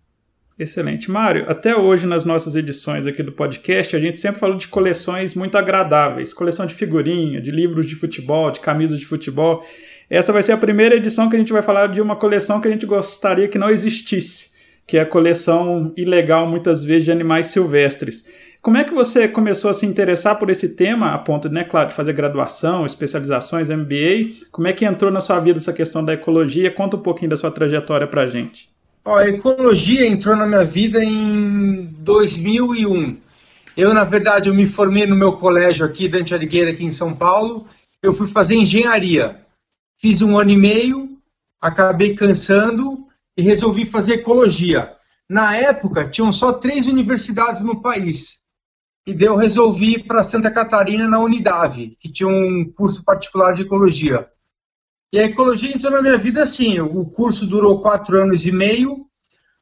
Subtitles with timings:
[0.59, 1.11] Excelente.
[1.11, 5.35] Mário, até hoje nas nossas edições aqui do podcast, a gente sempre falou de coleções
[5.35, 9.63] muito agradáveis, coleção de figurinha, de livros de futebol, de camisas de futebol.
[10.09, 12.67] Essa vai ser a primeira edição que a gente vai falar de uma coleção que
[12.67, 14.49] a gente gostaria que não existisse,
[14.87, 18.25] que é a coleção ilegal, muitas vezes, de animais silvestres.
[18.67, 21.87] Como é que você começou a se interessar por esse tema, a ponto, né, claro,
[21.87, 24.45] de fazer graduação, especializações, MBA?
[24.51, 26.69] Como é que entrou na sua vida essa questão da ecologia?
[26.69, 28.69] Conta um pouquinho da sua trajetória para gente.
[29.05, 33.15] a ecologia entrou na minha vida em 2001.
[33.77, 37.15] Eu, na verdade, eu me formei no meu colégio aqui, Dante Alighieri, aqui em São
[37.15, 37.65] Paulo.
[38.03, 39.39] Eu fui fazer engenharia
[39.95, 41.17] fiz um ano e meio,
[41.61, 43.07] acabei cansando
[43.37, 44.93] e resolvi fazer ecologia.
[45.29, 48.45] Na época, tinham só três universidades no país.
[49.07, 53.53] E daí eu resolvi ir para Santa Catarina, na Unidade, que tinha um curso particular
[53.53, 54.27] de ecologia.
[55.13, 59.05] E a ecologia entrou na minha vida assim: o curso durou quatro anos e meio.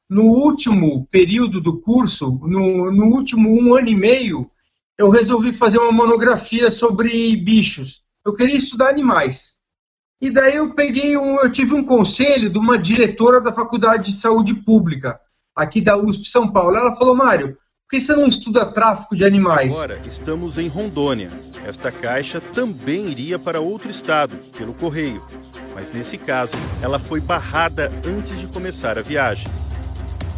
[0.10, 4.50] No último período do curso, no, no último um ano e meio,
[4.98, 8.02] eu resolvi fazer uma monografia sobre bichos.
[8.26, 9.60] Eu queria estudar animais.
[10.20, 14.18] E daí eu peguei um, eu tive um conselho de uma diretora da Faculdade de
[14.18, 15.20] Saúde Pública,
[15.56, 16.76] aqui da USP São Paulo.
[16.76, 19.76] Ela falou, Mário, por que você não estuda tráfico de animais?
[19.76, 21.30] Agora estamos em Rondônia.
[21.68, 25.24] Esta caixa também iria para outro estado, pelo correio.
[25.76, 29.48] Mas nesse caso, ela foi barrada antes de começar a viagem.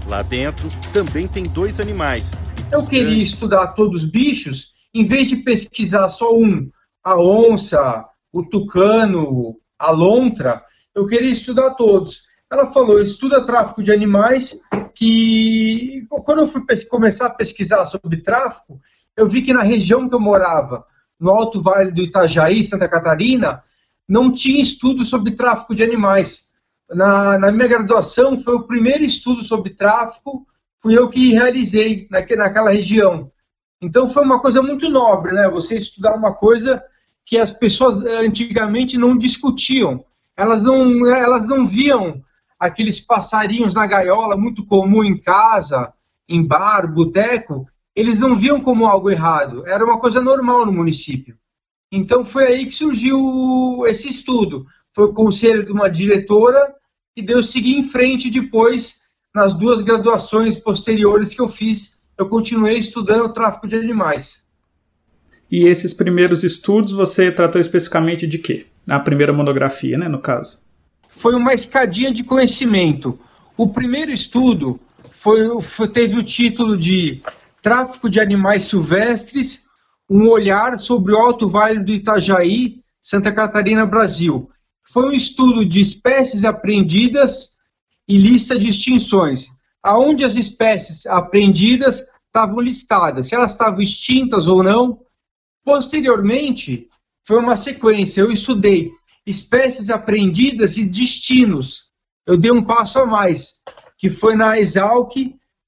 [0.07, 2.31] Lá dentro também tem dois animais.
[2.69, 6.69] Eu queria estudar todos os bichos, em vez de pesquisar só um,
[7.01, 10.61] a onça, o tucano, a lontra,
[10.93, 12.26] eu queria estudar todos.
[12.49, 14.61] Ela falou, estuda tráfico de animais,
[14.95, 18.79] que quando eu fui começar a pesquisar sobre tráfico,
[19.17, 20.85] eu vi que na região que eu morava,
[21.19, 23.63] no Alto Vale do Itajaí, Santa Catarina,
[24.07, 26.47] não tinha estudo sobre tráfico de animais.
[26.89, 30.47] Na, na minha graduação, foi o primeiro estudo sobre tráfico,
[30.81, 33.29] fui eu que realizei naquela região.
[33.81, 35.49] Então foi uma coisa muito nobre, né?
[35.49, 36.81] Você estudar uma coisa
[37.25, 40.05] que as pessoas eh, antigamente não discutiam.
[40.35, 42.23] Elas não, elas não viam
[42.59, 45.93] aqueles passarinhos na gaiola muito comum em casa,
[46.27, 49.65] em bar, boteco, eles não viam como algo errado.
[49.65, 51.37] Era uma coisa normal no município.
[51.91, 54.65] Então foi aí que surgiu esse estudo.
[54.93, 56.75] Foi o conselho de uma diretora
[57.15, 61.99] e deu seguir em frente depois nas duas graduações posteriores que eu fiz.
[62.17, 64.45] Eu continuei estudando tráfico de animais.
[65.49, 68.67] E esses primeiros estudos você tratou especificamente de quê?
[68.85, 70.66] Na primeira monografia, né, no caso?
[71.17, 73.19] Foi uma escadinha de conhecimento.
[73.57, 74.79] O primeiro estudo
[75.11, 77.21] foi, foi, teve o título de
[77.61, 79.65] Tráfico de Animais Silvestres,
[80.09, 84.49] um olhar sobre o Alto Vale do Itajaí, Santa Catarina, Brasil.
[84.83, 87.57] Foi um estudo de espécies apreendidas
[88.07, 89.47] e lista de extinções,
[89.83, 94.99] aonde as espécies apreendidas estavam listadas, se elas estavam extintas ou não,
[95.67, 96.87] Posteriormente,
[97.25, 98.21] foi uma sequência.
[98.21, 98.89] Eu estudei
[99.27, 101.91] espécies apreendidas e destinos.
[102.25, 103.61] Eu dei um passo a mais,
[103.97, 105.13] que foi na Exalc.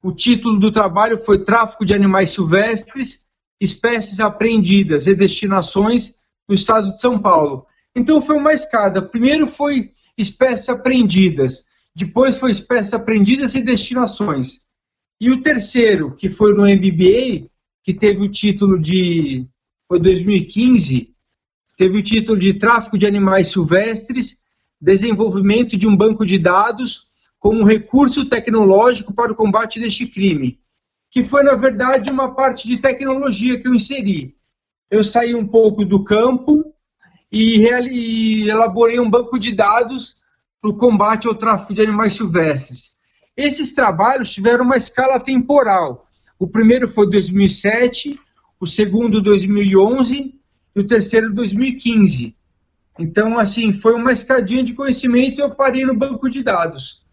[0.01, 3.25] O título do trabalho foi Tráfico de Animais Silvestres,
[3.59, 6.15] Espécies Apreendidas e Destinações
[6.47, 7.65] no estado de São Paulo.
[7.94, 9.01] Então foi uma escada.
[9.01, 14.67] Primeiro foi espécies apreendidas, depois foi espécies aprendidas e destinações.
[15.19, 17.50] E o terceiro, que foi no MBA,
[17.83, 19.45] que teve o título de.
[19.89, 21.13] Foi 2015,
[21.79, 24.39] teve o título de Tráfico de Animais Silvestres,
[24.81, 27.07] Desenvolvimento de um Banco de Dados
[27.39, 30.59] como recurso tecnológico para o combate deste crime,
[31.09, 34.35] que foi, na verdade, uma parte de tecnologia que eu inseri.
[34.91, 36.65] Eu saí um pouco do campo
[37.31, 37.63] e,
[38.45, 40.17] elaborei um banco de dados
[40.61, 42.97] para o combate ao tráfico de animais silvestres.
[43.37, 46.09] Esses trabalhos tiveram uma escala temporal.
[46.37, 48.19] O primeiro foi 2007,
[48.59, 50.38] o segundo 2011
[50.79, 52.35] e o terceiro 2015.
[52.97, 57.05] Então, assim, foi uma escadinha de conhecimento e eu parei no banco de dados.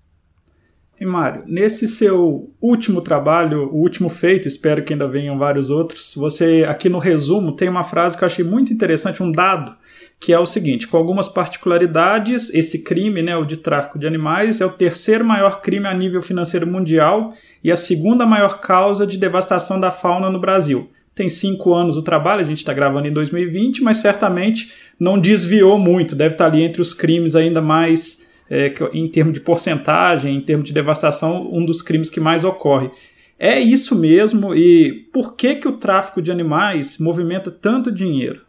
[0.98, 6.14] E Mário, nesse seu último trabalho, o último feito, espero que ainda venham vários outros,
[6.16, 9.76] você aqui no resumo tem uma frase que eu achei muito interessante, um dado,
[10.18, 14.62] que é o seguinte: com algumas particularidades, esse crime, né, o de tráfico de animais,
[14.62, 19.18] é o terceiro maior crime a nível financeiro mundial e a segunda maior causa de
[19.18, 20.90] devastação da fauna no Brasil.
[21.16, 24.70] Tem cinco anos o trabalho, a gente está gravando em 2020, mas certamente
[25.00, 29.40] não desviou muito, deve estar ali entre os crimes ainda mais é, em termos de
[29.40, 32.90] porcentagem, em termos de devastação, um dos crimes que mais ocorre.
[33.38, 34.54] É isso mesmo?
[34.54, 38.42] E por que, que o tráfico de animais movimenta tanto dinheiro?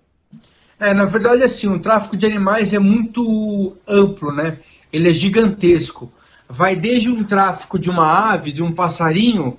[0.77, 4.57] É, na verdade, assim, o tráfico de animais é muito amplo, né?
[4.91, 6.11] Ele é gigantesco.
[6.49, 9.57] Vai desde um tráfico de uma ave, de um passarinho,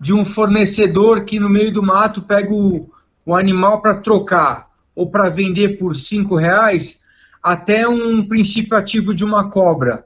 [0.00, 2.88] de um fornecedor que no meio do mato pega o,
[3.24, 7.00] o animal para trocar ou para vender por cinco reais,
[7.42, 10.04] até um princípio ativo de uma cobra,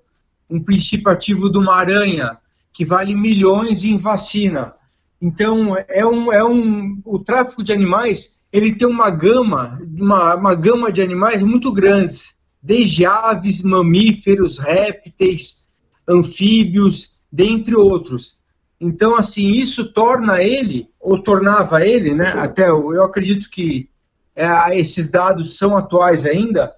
[0.48, 2.36] um princípio ativo de uma aranha,
[2.72, 4.74] que vale milhões em vacina.
[5.20, 10.54] Então, é um, é um, o tráfico de animais ele tem uma gama, uma, uma
[10.54, 15.66] gama de animais muito grandes, desde aves, mamíferos, répteis,
[16.06, 18.36] anfíbios, dentre outros.
[18.84, 23.88] Então, assim, isso torna ele, ou tornava ele, né, até eu acredito que
[24.34, 26.74] é, esses dados são atuais ainda,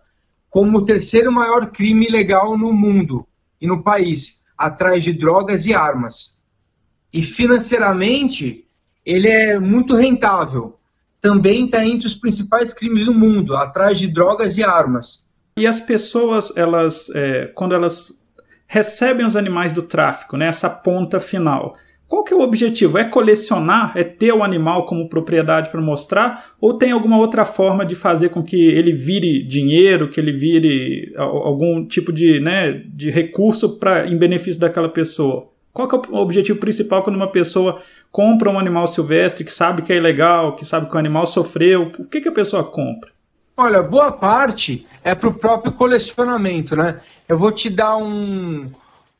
[0.51, 3.27] como o terceiro maior crime legal no mundo
[3.59, 6.39] e no país, atrás de drogas e armas.
[7.11, 8.67] E financeiramente,
[9.07, 10.79] ele é muito rentável.
[11.23, 15.25] Também está entre os principais crimes do mundo, atrás de drogas e armas.
[15.57, 18.23] E as pessoas, elas, é, quando elas
[18.67, 21.79] recebem os animais do tráfico, né, essa ponta final,
[22.15, 22.97] qual que é o objetivo?
[22.97, 23.93] É colecionar?
[23.97, 26.53] É ter o animal como propriedade para mostrar?
[26.61, 31.13] Ou tem alguma outra forma de fazer com que ele vire dinheiro, que ele vire
[31.17, 35.49] algum tipo de, né, de recurso para em benefício daquela pessoa?
[35.73, 37.83] Qual que é o objetivo principal quando uma pessoa
[38.13, 41.91] compra um animal silvestre que sabe que é ilegal, que sabe que o animal sofreu?
[41.99, 43.11] O que, que a pessoa compra?
[43.57, 47.01] Olha, boa parte é para o próprio colecionamento, né?
[47.29, 48.71] Eu vou te dar um,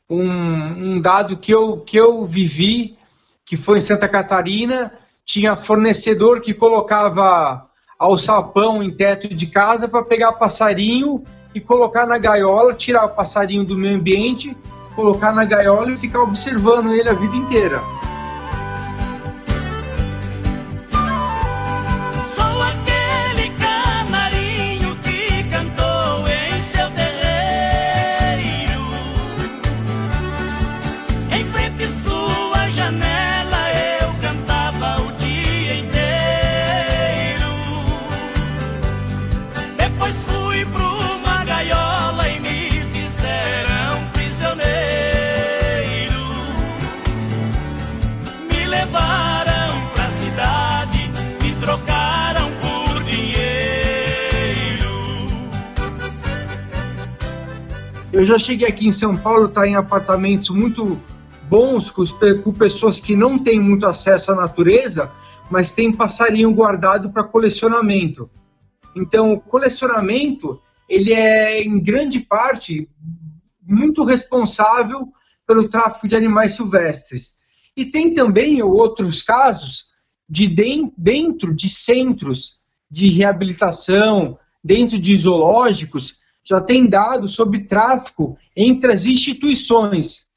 [0.09, 2.97] um, um dado que eu, que eu vivi,
[3.45, 4.91] que foi em Santa Catarina,
[5.25, 7.67] tinha fornecedor que colocava
[7.97, 11.23] alçapão em teto de casa para pegar passarinho
[11.53, 14.55] e colocar na gaiola, tirar o passarinho do meio ambiente,
[14.95, 17.81] colocar na gaiola e ficar observando ele a vida inteira.
[58.15, 60.97] Eu já cheguei aqui em São Paulo, tá em apartamentos muito
[61.49, 62.05] bons, com,
[62.41, 65.11] com pessoas que não têm muito acesso à natureza,
[65.51, 68.29] mas tem passarinho guardado para colecionamento.
[68.95, 72.87] Então, o colecionamento, ele é, em grande parte,
[73.61, 75.09] muito responsável
[75.45, 77.33] pelo tráfico de animais silvestres.
[77.75, 79.87] E tem também outros casos
[80.27, 88.91] de dentro de centros de reabilitação, dentro de zoológicos, já tem dados sobre tráfico entre
[88.93, 90.27] as instituições.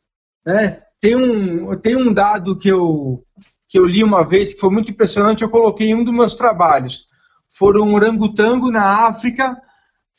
[0.45, 0.83] Né?
[1.01, 3.23] Tem, um, tem um dado que eu,
[3.69, 6.35] que eu li uma vez que foi muito impressionante, eu coloquei em um dos meus
[6.35, 7.07] trabalhos.
[7.51, 9.61] Foram orangotango na África,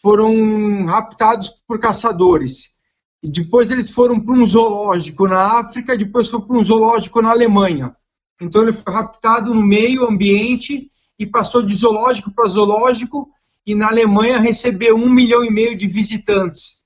[0.01, 2.77] foram raptados por caçadores.
[3.21, 7.31] E depois eles foram para um zoológico na África, depois foi para um zoológico na
[7.31, 7.95] Alemanha.
[8.41, 13.29] Então ele foi raptado no meio ambiente e passou de zoológico para zoológico
[13.69, 16.79] e na Alemanha recebeu um milhão e meio de visitantes.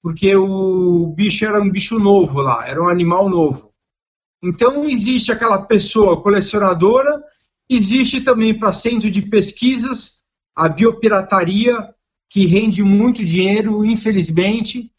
[0.00, 3.72] porque o bicho era um bicho novo lá, era um animal novo.
[4.40, 7.20] Então existe aquela pessoa colecionadora,
[7.68, 10.22] existe também para centro de pesquisas
[10.54, 11.92] a biopirataria,
[12.30, 14.92] que rende muito dinheiro, infelizmente,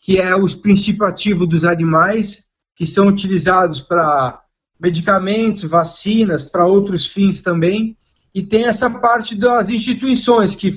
[0.00, 4.42] que é os princípio ativo dos animais, que são utilizados para
[4.80, 7.96] medicamentos, vacinas, para outros fins também.
[8.34, 10.72] E tem essa parte das instituições que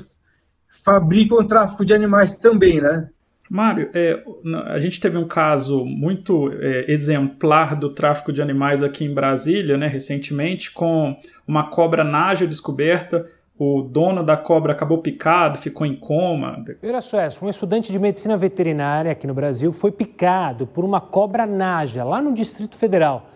[0.83, 3.09] fabricam o tráfico de animais também, né?
[3.49, 4.23] Mário, é,
[4.67, 9.77] a gente teve um caso muito é, exemplar do tráfico de animais aqui em Brasília,
[9.77, 11.15] né, recentemente, com
[11.47, 13.25] uma cobra naja descoberta.
[13.55, 16.63] O dono da cobra acabou picado, ficou em coma.
[16.81, 21.45] Olha só, um estudante de medicina veterinária aqui no Brasil foi picado por uma cobra
[21.45, 23.29] naja lá no Distrito Federal.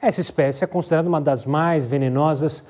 [0.00, 2.64] Essa espécie é considerada uma das mais venenosas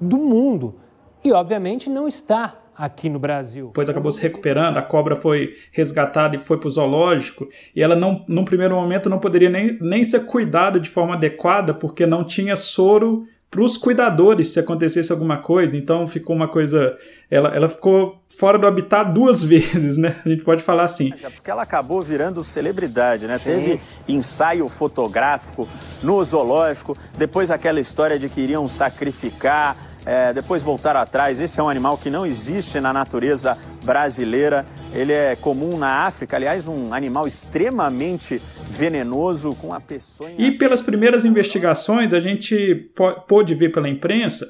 [0.00, 0.76] do mundo
[1.22, 3.66] e, obviamente, não está aqui no Brasil.
[3.66, 7.94] Depois acabou se recuperando, a cobra foi resgatada e foi para o zoológico, e ela,
[7.94, 12.24] não, num primeiro momento, não poderia nem, nem ser cuidada de forma adequada, porque não
[12.24, 15.76] tinha soro para os cuidadores se acontecesse alguma coisa.
[15.76, 16.96] Então ficou uma coisa.
[17.28, 20.20] Ela, ela ficou fora do habitat duas vezes, né?
[20.24, 21.10] A gente pode falar assim.
[21.34, 23.38] Porque ela acabou virando celebridade, né?
[23.38, 23.50] Sim.
[23.50, 25.68] Teve ensaio fotográfico
[26.00, 31.40] no zoológico, depois aquela história de que iriam sacrificar é, depois voltar atrás.
[31.40, 34.66] Esse é um animal que não existe na natureza brasileira.
[34.92, 40.34] Ele é comum na África, aliás, um animal extremamente venenoso com a peçonha.
[40.38, 42.90] E pelas primeiras investigações, a gente
[43.26, 44.46] pôde ver pela imprensa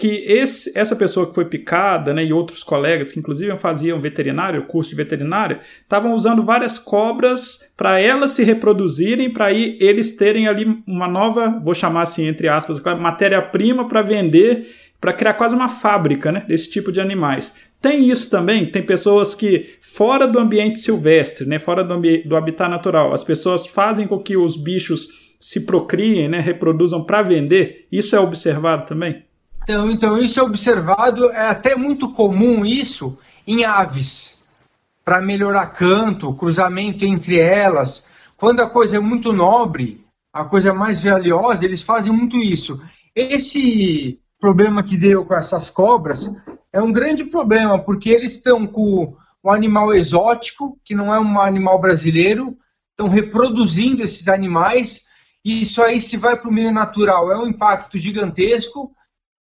[0.00, 4.62] que esse, essa pessoa que foi picada, né, e outros colegas que inclusive faziam veterinário,
[4.62, 10.82] curso de veterinária, estavam usando várias cobras para elas se reproduzirem, para eles terem ali
[10.86, 14.68] uma nova, vou chamar assim entre aspas, matéria-prima para vender
[15.00, 17.54] para criar quase uma fábrica né, desse tipo de animais.
[17.80, 22.68] Tem isso também, tem pessoas que, fora do ambiente silvestre, né, fora do, do habitat
[22.68, 25.08] natural, as pessoas fazem com que os bichos
[25.40, 27.86] se procriem, né, reproduzam para vender.
[27.90, 29.24] Isso é observado também?
[29.62, 34.42] Então, então, isso é observado, é até muito comum isso em aves,
[35.02, 38.08] para melhorar canto, cruzamento entre elas.
[38.36, 42.80] Quando a coisa é muito nobre, a coisa é mais valiosa, eles fazem muito isso.
[43.14, 46.28] Esse problema que deu com essas cobras
[46.72, 51.40] é um grande problema, porque eles estão com um animal exótico, que não é um
[51.40, 52.56] animal brasileiro,
[52.90, 55.06] estão reproduzindo esses animais,
[55.44, 58.92] e isso aí se vai para o meio natural, é um impacto gigantesco,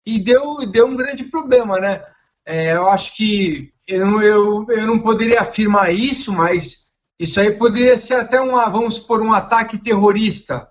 [0.04, 2.02] e deu, deu um grande problema, né?
[2.44, 6.86] É, eu acho que eu, eu, eu não poderia afirmar isso, mas
[7.18, 10.68] isso aí poderia ser até um, vamos por um ataque terrorista,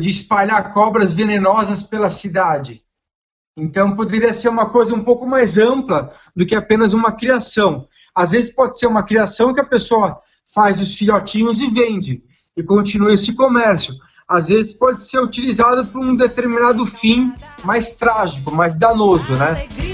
[0.00, 2.83] de espalhar cobras venenosas pela cidade.
[3.56, 7.86] Então poderia ser uma coisa um pouco mais ampla do que apenas uma criação.
[8.14, 10.18] Às vezes pode ser uma criação que a pessoa
[10.52, 12.22] faz os filhotinhos e vende
[12.56, 13.94] e continua esse comércio.
[14.26, 17.32] Às vezes pode ser utilizado para um determinado fim
[17.62, 19.93] mais trágico, mais danoso, né?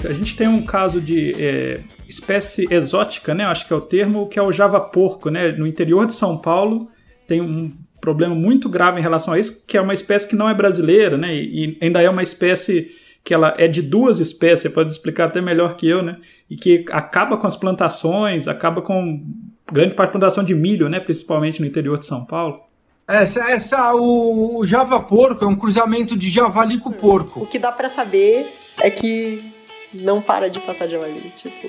[0.00, 0.08] Perfeito.
[0.08, 3.44] A gente tem um caso de é, espécie exótica, né?
[3.44, 5.52] Acho que é o termo, que é o java porco, né?
[5.52, 6.88] No interior de São Paulo
[7.26, 10.48] tem um problema muito grave em relação a isso, que é uma espécie que não
[10.48, 11.34] é brasileira, né?
[11.34, 12.90] E ainda é uma espécie
[13.22, 16.16] que ela é de duas espécies, você pode explicar até melhor que eu, né?
[16.48, 19.22] E que acaba com as plantações, acaba com
[19.70, 20.98] grande parte da plantação de milho, né?
[20.98, 22.60] Principalmente no interior de São Paulo.
[23.06, 27.40] Essa, essa, o, o java porco é um cruzamento de javali com porco.
[27.40, 28.46] O que dá para saber
[28.80, 29.59] é que
[29.92, 31.68] não para de passar javali, tipo.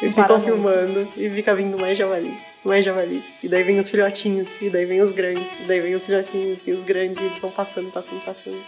[0.00, 3.22] E ficam filmando e fica vindo mais javali, mais javali.
[3.42, 6.66] E daí vem os filhotinhos, e daí vem os grandes, e daí vem os filhotinhos
[6.66, 8.60] e os grandes, e eles vão passando, passando, passando.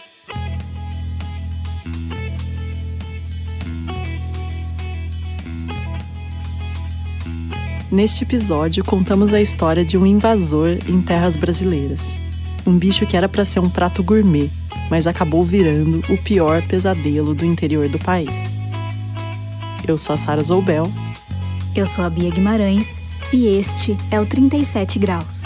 [7.89, 12.17] Neste episódio, contamos a história de um invasor em terras brasileiras.
[12.65, 14.49] Um bicho que era para ser um prato gourmet,
[14.89, 18.62] mas acabou virando o pior pesadelo do interior do país.
[19.85, 20.85] Eu sou a Sara Zoubel.
[21.75, 22.87] Eu sou a Bia Guimarães
[23.33, 25.41] e este é o 37 Graus.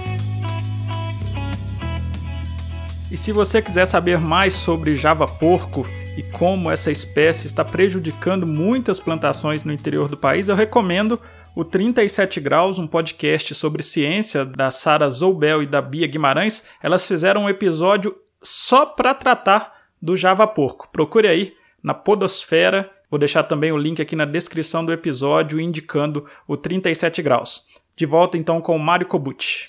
[3.12, 8.46] E se você quiser saber mais sobre Java porco e como essa espécie está prejudicando
[8.46, 11.20] muitas plantações no interior do país, eu recomendo
[11.56, 16.64] o 37 Graus, um podcast sobre ciência da Sara Zoubel e da Bia Guimarães.
[16.84, 20.88] Elas fizeram um episódio só para tratar do Java porco.
[20.92, 26.26] Procure aí na Podosfera Vou deixar também o link aqui na descrição do episódio indicando
[26.48, 27.66] o 37 graus.
[27.96, 29.66] De volta então com o Mário Kobuchi.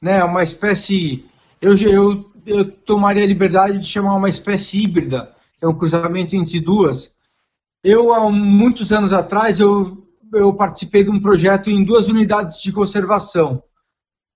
[0.00, 1.26] Né, uma espécie.
[1.60, 6.60] Eu, eu, eu tomaria a liberdade de chamar uma espécie híbrida, é um cruzamento entre
[6.60, 7.16] duas.
[7.84, 12.72] Eu, há muitos anos atrás, eu, eu participei de um projeto em duas unidades de
[12.72, 13.62] conservação,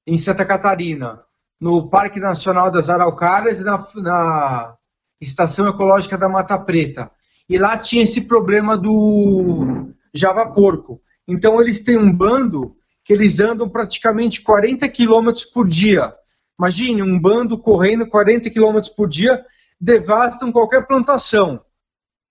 [0.07, 1.21] em Santa Catarina,
[1.61, 4.76] no Parque Nacional das Araucárias e na, na
[5.20, 7.11] Estação Ecológica da Mata Preta.
[7.49, 11.00] E lá tinha esse problema do Java Porco.
[11.26, 16.12] Então eles têm um bando que eles andam praticamente 40 km por dia.
[16.58, 19.44] Imagine um bando correndo 40 km por dia,
[19.80, 21.61] devastam qualquer plantação.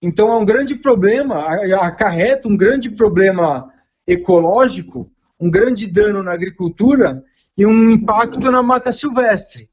[0.01, 1.45] Então é um grande problema,
[1.81, 3.71] acarreta um grande problema
[4.05, 7.23] ecológico, um grande dano na agricultura
[7.57, 9.69] e um impacto na mata silvestre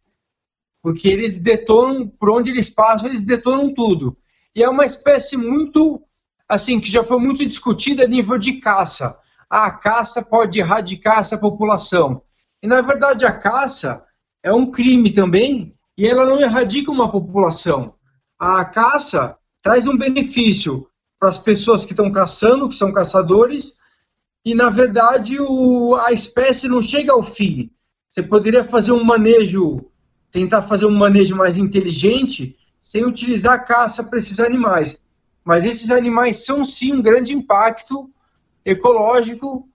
[0.83, 4.17] porque eles detonam, por onde eles passam, eles detonam tudo.
[4.55, 6.03] E é uma espécie muito,
[6.49, 9.19] assim, que já foi muito discutida a nível de caça.
[9.49, 12.23] A caça pode erradicar essa população.
[12.61, 14.05] E, na verdade, a caça
[14.43, 17.95] é um crime também, e ela não erradica uma população.
[18.39, 23.77] A caça traz um benefício para as pessoas que estão caçando, que são caçadores,
[24.45, 27.71] e, na verdade, o, a espécie não chega ao fim.
[28.11, 29.92] Você poderia fazer um manejo
[30.33, 34.99] tentar fazer um manejo mais inteligente sem utilizar caça para esses animais.
[35.45, 38.11] Mas esses animais são sim um grande impacto
[38.65, 39.69] ecológico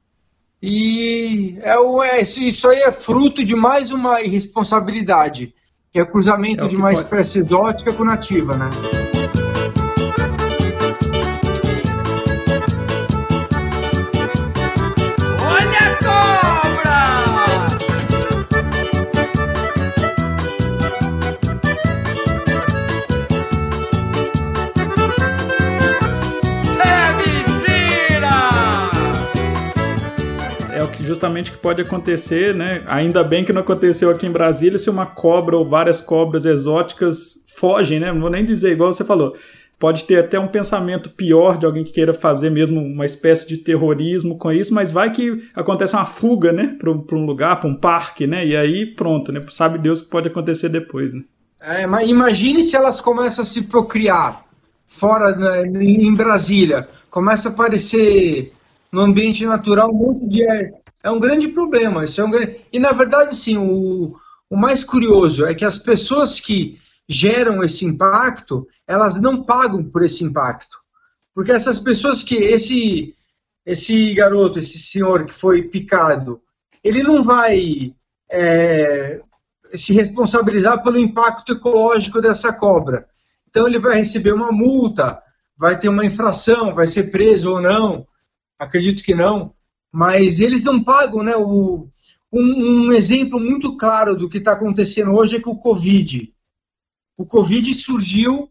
[0.62, 5.54] e é, o, é isso aí é fruto de mais uma irresponsabilidade,
[5.92, 7.00] que é o cruzamento é o de uma pode.
[7.00, 8.70] espécie exótica com nativa, né?
[31.17, 32.83] Justamente que pode acontecer, né?
[32.86, 37.43] Ainda bem que não aconteceu aqui em Brasília se uma cobra ou várias cobras exóticas
[37.47, 38.13] fogem, né?
[38.13, 39.36] Não vou nem dizer igual você falou.
[39.80, 43.58] Pode ter até um pensamento pior de alguém que queira fazer mesmo uma espécie de
[43.58, 46.75] terrorismo com isso, mas vai que acontece uma fuga, né?
[46.80, 48.45] Para um lugar, para um parque, né?
[48.45, 49.41] E aí pronto, né?
[49.49, 51.23] Sabe Deus o que pode acontecer depois, né?
[51.62, 54.45] É, mas imagine se elas começam a se procriar
[54.88, 58.53] fora né, em Brasília, começa a aparecer
[58.91, 60.43] no ambiente natural um monte de
[61.04, 62.04] é um grande problema.
[62.04, 62.60] Isso é um grande...
[62.71, 64.15] E, na verdade, sim, o,
[64.50, 70.04] o mais curioso é que as pessoas que geram esse impacto, elas não pagam por
[70.04, 70.78] esse impacto.
[71.34, 73.13] Porque essas pessoas que esse
[73.65, 76.41] esse garoto, esse senhor que foi picado,
[76.82, 77.93] ele não vai
[78.32, 79.21] é,
[79.73, 83.08] se responsabilizar pelo impacto ecológico dessa cobra.
[83.50, 85.21] Então ele vai receber uma multa,
[85.58, 88.08] vai ter uma infração, vai ser preso ou não.
[88.60, 89.56] Acredito que não
[89.91, 91.36] mas eles não pagam, né?
[91.36, 91.89] O,
[92.32, 96.32] um, um exemplo muito claro do que está acontecendo hoje é que o Covid.
[97.17, 98.50] O Covid surgiu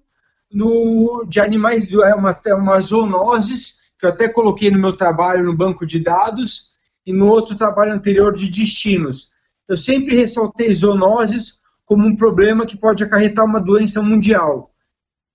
[0.50, 5.44] no, de animais, é uma, é uma zoonoses, que eu até coloquei no meu trabalho
[5.44, 6.74] no banco de dados,
[7.06, 9.30] e no outro trabalho anterior de destinos.
[9.68, 14.72] Eu sempre ressaltei zoonoses como um problema que pode acarretar uma doença mundial.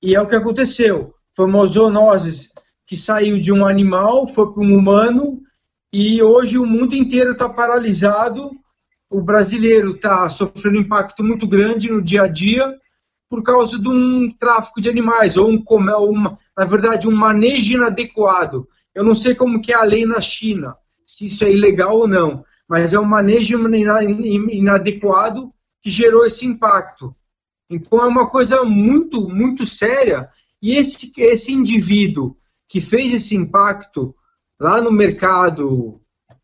[0.03, 1.13] E é o que aconteceu.
[1.33, 2.50] Foi uma zoonose
[2.91, 5.41] que saiu de um animal, foi para um humano,
[5.93, 8.51] e hoje o mundo inteiro está paralisado.
[9.09, 12.77] O brasileiro está sofrendo um impacto muito grande no dia a dia
[13.29, 18.67] por causa de um tráfico de animais, ou um, uma, na verdade, um manejo inadequado.
[18.93, 20.75] Eu não sei como que é a lei na China,
[21.05, 23.57] se isso é ilegal ou não, mas é um manejo
[24.51, 25.49] inadequado
[25.81, 27.15] que gerou esse impacto.
[27.69, 30.27] Então é uma coisa muito, muito séria.
[30.61, 32.35] E esse, esse indivíduo
[32.71, 34.15] que fez esse impacto
[34.57, 35.99] lá no mercado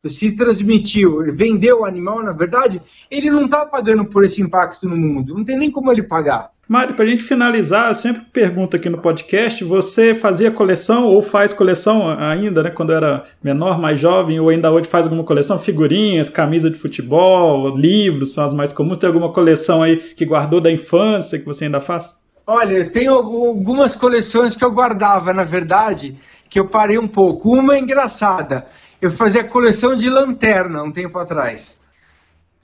[0.06, 4.96] se transmitiu, vendeu o animal, na verdade, ele não está pagando por esse impacto no
[4.96, 5.34] mundo.
[5.34, 6.52] Não tem nem como ele pagar.
[6.68, 11.22] Mário, para a gente finalizar, eu sempre pergunto aqui no podcast: você fazia coleção ou
[11.22, 12.72] faz coleção ainda, né?
[12.72, 15.58] Quando era menor, mais jovem, ou ainda hoje faz alguma coleção?
[15.58, 18.98] Figurinhas, camisa de futebol, livros são as mais comuns.
[18.98, 22.18] Tem alguma coleção aí que guardou da infância que você ainda faz?
[22.50, 26.18] Olha, tem algumas coleções que eu guardava, na verdade,
[26.50, 27.54] que eu parei um pouco.
[27.54, 28.66] Uma é engraçada.
[29.02, 31.82] Eu fazia coleção de lanterna um tempo atrás.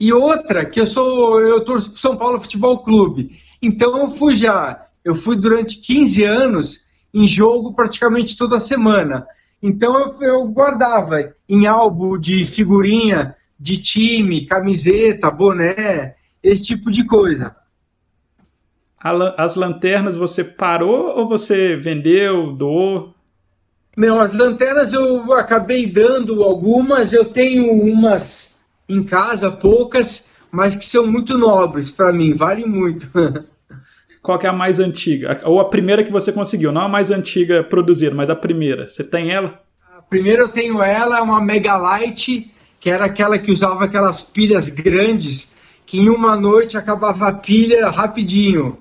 [0.00, 1.38] E outra, que eu sou.
[1.38, 3.38] Eu torço pro São Paulo Futebol Clube.
[3.60, 4.86] Então eu fui já.
[5.04, 9.26] Eu fui durante 15 anos em jogo praticamente toda semana.
[9.62, 17.04] Então eu, eu guardava em álbum de figurinha, de time, camiseta, boné, esse tipo de
[17.04, 17.54] coisa.
[19.36, 23.14] As lanternas você parou ou você vendeu, doou?
[23.96, 28.54] Não, as lanternas eu acabei dando algumas, eu tenho umas
[28.88, 33.08] em casa, poucas, mas que são muito nobres para mim, valem muito.
[34.22, 35.42] Qual é a mais antiga?
[35.44, 38.88] Ou a primeira que você conseguiu, não a mais antiga produzida, mas a primeira.
[38.88, 39.60] Você tem ela?
[39.94, 45.52] A primeira eu tenho ela, uma Megalight, que era aquela que usava aquelas pilhas grandes,
[45.84, 48.78] que em uma noite acabava a pilha rapidinho.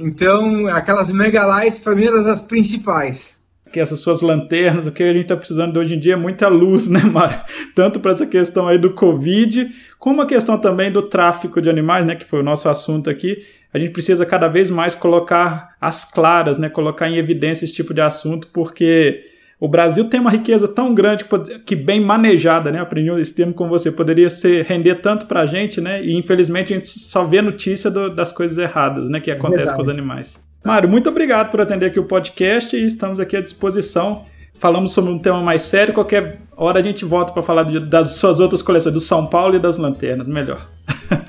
[0.00, 3.38] Então, aquelas Megalights para mim eram as principais
[3.70, 6.48] que essas suas lanternas, o que a gente está precisando hoje em dia é muita
[6.48, 7.40] luz, né, Mário?
[7.74, 12.04] Tanto para essa questão aí do Covid, como a questão também do tráfico de animais,
[12.04, 13.44] né, que foi o nosso assunto aqui.
[13.72, 17.94] A gente precisa cada vez mais colocar as claras, né, colocar em evidência esse tipo
[17.94, 19.22] de assunto, porque
[19.60, 21.26] o Brasil tem uma riqueza tão grande
[21.66, 22.80] que bem manejada, né?
[22.80, 26.02] Aprendi esse termo com você, poderia ser render tanto para a gente, né?
[26.02, 29.20] E infelizmente a gente só vê notícia do, das coisas erradas, né?
[29.20, 30.42] Que acontecem com os animais.
[30.64, 34.24] Mário, muito obrigado por atender aqui o podcast e estamos aqui à disposição.
[34.54, 38.40] Falamos sobre um tema mais sério, qualquer hora a gente volta para falar das suas
[38.40, 40.66] outras coleções, do São Paulo e das lanternas, melhor.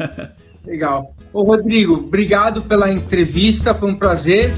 [0.65, 1.15] Legal.
[1.34, 4.54] Ô Rodrigo, obrigado pela entrevista, foi um prazer.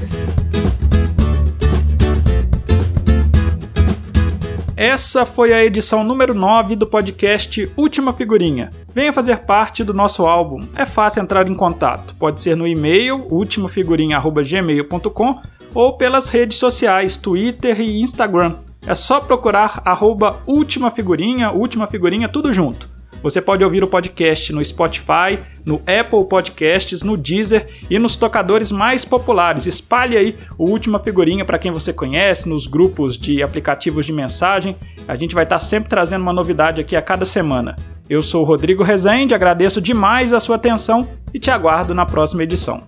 [4.76, 8.70] Essa foi a edição número 9 do podcast Última Figurinha.
[8.92, 10.66] Venha fazer parte do nosso álbum.
[10.74, 12.16] É fácil entrar em contato.
[12.16, 15.40] Pode ser no e-mail ultimafigurinha@gmail.com
[15.72, 18.56] ou pelas redes sociais Twitter e Instagram.
[18.84, 22.93] É só procurar arroba Última Figurinha, Última Figurinha, tudo junto.
[23.24, 28.70] Você pode ouvir o podcast no Spotify, no Apple Podcasts, no Deezer e nos tocadores
[28.70, 29.64] mais populares.
[29.64, 34.76] Espalhe aí o Última Figurinha para quem você conhece, nos grupos de aplicativos de mensagem.
[35.08, 37.74] A gente vai estar tá sempre trazendo uma novidade aqui a cada semana.
[38.10, 42.42] Eu sou o Rodrigo Rezende, agradeço demais a sua atenção e te aguardo na próxima
[42.42, 42.82] edição.